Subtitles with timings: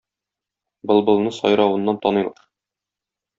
[0.91, 2.43] Былбылны сайравыннан таныйлар.